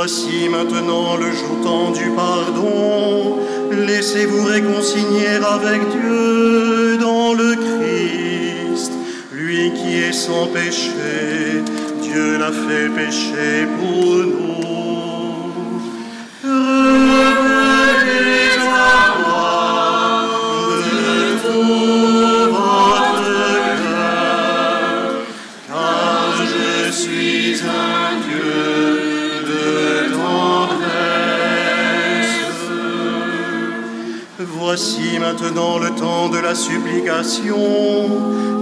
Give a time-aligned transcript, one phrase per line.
[0.00, 3.36] Voici maintenant le jour du pardon.
[3.72, 8.92] Laissez-vous réconcilier avec Dieu dans le Christ.
[9.32, 11.64] Lui qui est sans péché,
[12.00, 14.67] Dieu l'a fait pécher pour nous.
[34.80, 37.56] Voici maintenant le temps de la supplication.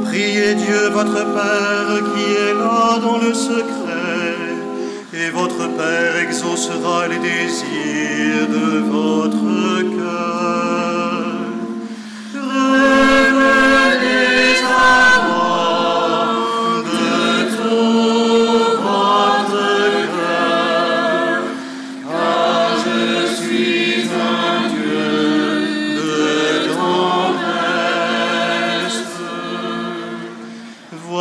[0.06, 4.34] Priez Dieu votre Père qui est là dans le secret,
[5.12, 10.85] et votre Père exaucera les désirs de votre cœur.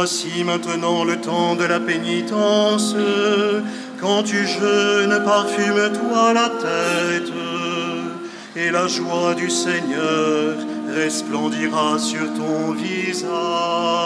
[0.08, 2.96] Voici maintenant le temps de la pénitence.
[4.00, 7.34] Quand tu jeûnes, parfume-toi la tête,
[8.56, 10.58] et la joie du Seigneur
[10.96, 14.05] resplendira sur ton visage.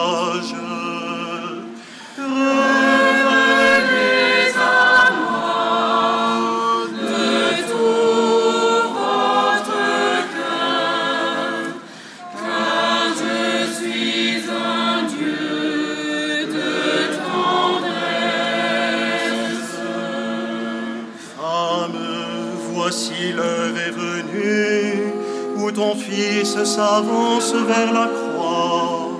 [22.90, 25.14] Voici l'heure est venue
[25.58, 29.12] où ton Fils s'avance vers la croix.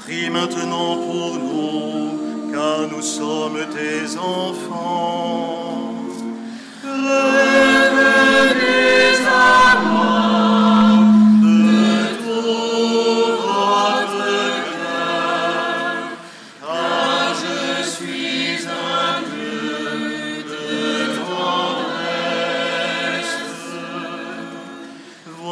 [0.00, 5.94] Prie maintenant pour nous, car nous sommes tes enfants.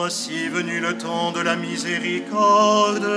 [0.04, 3.08] Voici venu le temps de la miséricorde.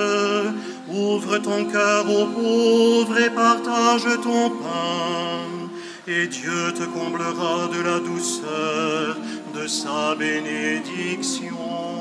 [0.88, 5.47] Ouvre ton cœur aux pauvres et partage ton pain.
[6.07, 9.18] Et Dieu te comblera de la douceur
[9.56, 11.94] de sa bénédiction.